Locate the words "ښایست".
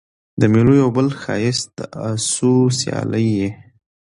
1.21-1.67